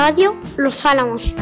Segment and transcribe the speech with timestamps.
[0.00, 1.34] Radio Los Álamos.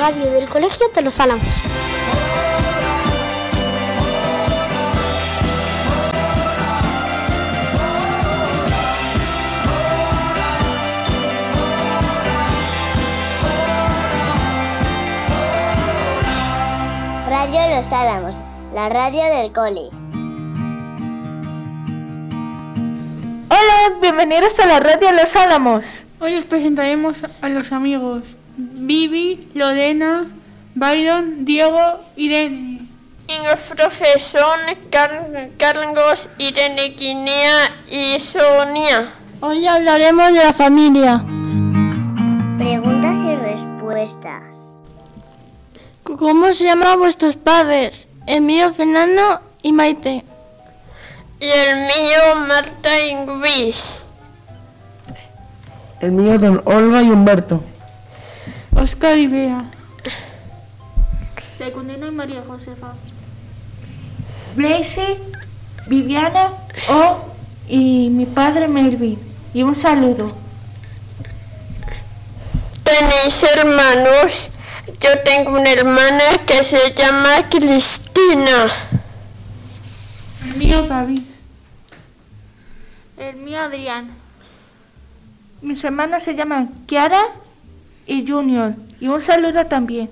[0.00, 1.62] Radio del Colegio de Los Álamos.
[17.28, 18.36] Radio Los Álamos,
[18.72, 19.90] la radio del cole.
[23.50, 25.84] Hola, bienvenidos a la radio Los Álamos.
[26.20, 30.26] Hoy os presentaremos a los amigos Vivi, Lorena,
[30.74, 32.88] Byron, Diego y Deni.
[33.28, 39.12] Y los profesores Car- Carlos, Irene Guinea y Sonia.
[39.40, 41.22] Hoy hablaremos de la familia.
[42.58, 44.76] Preguntas y respuestas.
[46.02, 48.08] ¿Cómo se llaman vuestros padres?
[48.26, 50.24] El mío Fernando y Maite.
[51.38, 54.02] Y el mío Marta y Luis.
[56.00, 57.62] El mío don Olga y Humberto.
[58.80, 59.64] Oscar y Bea.
[61.58, 62.94] Secundina y María Josefa.
[64.56, 65.18] Blaise,
[65.86, 66.48] Viviana
[66.88, 67.18] O
[67.68, 69.18] y mi padre Melvin.
[69.52, 70.34] Y un saludo.
[72.82, 74.48] ¿Tenéis hermanos?
[74.98, 78.72] Yo tengo una hermana que se llama Cristina.
[80.46, 81.20] El mío David.
[83.18, 84.10] El mío Adrián.
[85.60, 87.22] Mis hermanas se llaman Kiara
[88.10, 88.74] y Junior.
[89.00, 90.10] Y un saludo también.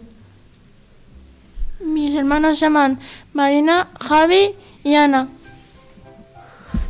[1.85, 2.99] Mis hermanos se llaman
[3.33, 4.55] Marina, Javi
[4.85, 5.29] y Ana.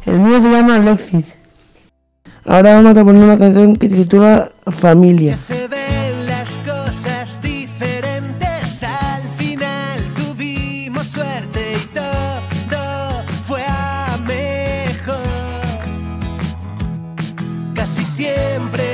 [0.04, 1.24] El mío se llama Alexis.
[2.44, 5.36] Ahora vamos a poner una canción que se titula Familia.
[5.36, 8.82] se ven las cosas diferentes.
[8.82, 15.22] Al final tuvimos suerte y todo fue a mejor.
[17.75, 18.88] Casi siempre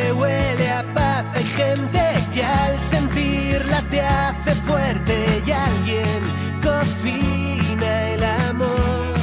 [3.91, 6.21] te hace fuerte y alguien
[6.63, 9.15] cocina el amor.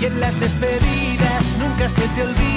[0.00, 2.55] Y en las despedidas nunca se te olvidan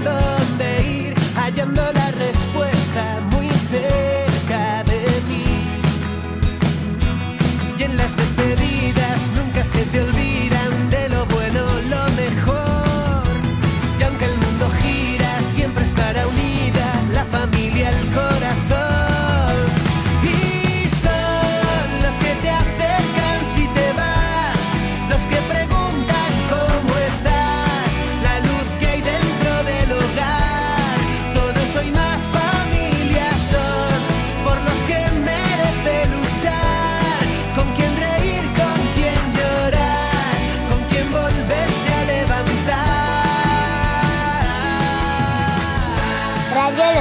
[0.00, 0.21] The.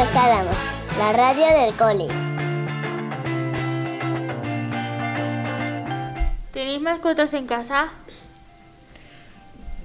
[0.02, 0.56] Los Álamos,
[0.98, 2.08] la radio del cole.
[6.52, 7.90] ¿Tenéis mascotas en casa?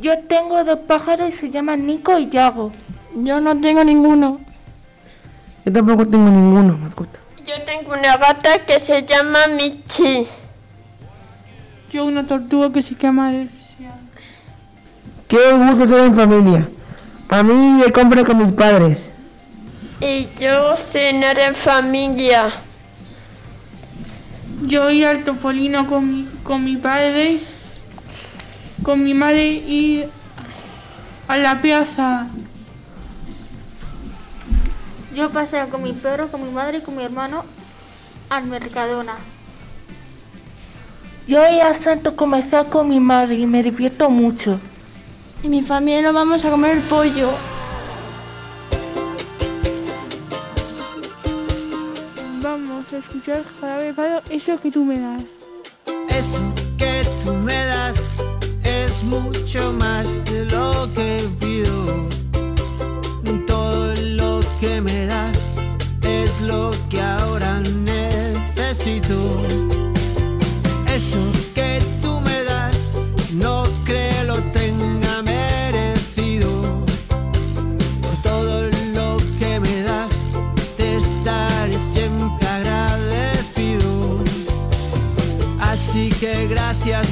[0.00, 2.72] Yo tengo dos pájaros y se llaman Nico y Yago.
[3.14, 4.40] Yo no tengo ninguno.
[5.66, 7.18] Yo tampoco tengo ninguno, mascota.
[7.44, 10.26] Yo tengo una gata que se llama Michi.
[11.90, 13.92] Yo una tortuga que se llama Alexia.
[15.28, 16.66] Qué gusto estar en familia.
[17.28, 19.12] A mí de compra con mis padres.
[20.00, 22.52] Y yo cenar en familia.
[24.62, 27.38] Yo ir al Topolino con mi, con mi padre,
[28.82, 30.04] con mi madre y
[31.28, 32.26] a la plaza.
[35.14, 37.44] Yo paseo con mi perro, con mi madre y con mi hermano
[38.28, 39.14] al Mercadona.
[41.26, 44.60] Yo voy al centro comercial con mi madre y me divierto mucho.
[45.42, 47.30] Y mi familia nos vamos a comer pollo.
[53.06, 55.22] Escuchar Jarabe Palo, eso que tú me das.
[56.08, 56.40] Eso
[56.76, 57.96] que tú me das
[58.64, 59.35] es mucho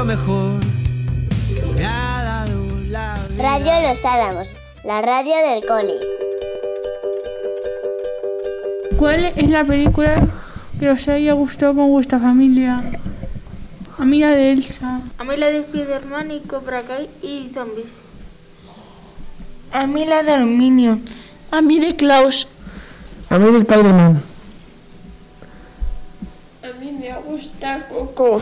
[0.00, 0.60] lo mejor
[1.46, 3.42] que me ha dado la vida.
[3.42, 4.48] Radio Los Álamos,
[4.82, 5.94] la radio del cole.
[8.96, 10.26] ¿Cuál es la película
[10.78, 12.82] que os haya gustado con vuestra familia?
[13.98, 15.02] Amiga de Elsa.
[15.18, 18.00] A mí la de Spiderman y Cobra Kai y zombies.
[19.70, 20.98] A mí la de aluminio.
[21.50, 22.48] A mí de Klaus.
[23.28, 24.22] A mí de Spider-Man.
[26.62, 28.40] A mí me gusta Coco.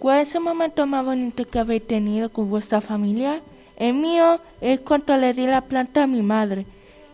[0.00, 3.42] ¿Cuál es el momento más bonito que habéis tenido con vuestra familia?
[3.76, 6.64] El mío es cuando le di la planta a mi madre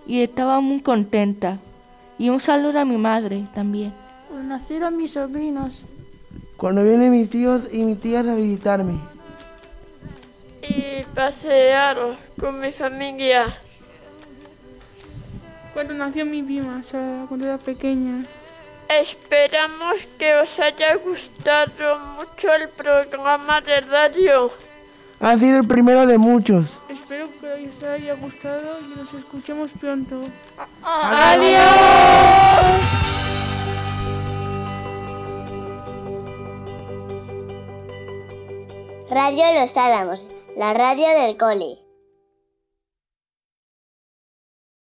[0.06, 1.59] y estaba muy contenta.
[2.17, 3.93] Y un saludo a mi madre también.
[4.29, 5.83] Cuando nacieron mis sobrinos.
[6.56, 8.94] Cuando vienen mis tíos y mis tías a visitarme.
[10.62, 11.97] Y pasear
[12.38, 13.47] con mi familia.
[15.75, 18.25] Cuando nació mi prima, Sara, cuando era pequeña.
[18.88, 24.50] Esperamos que os haya gustado mucho el programa de radio.
[25.21, 26.79] Ha sido el primero de muchos.
[26.88, 30.23] Espero que os haya gustado y nos escuchemos pronto.
[39.09, 40.26] Radio Los Álamos,
[40.57, 41.86] la radio del cole.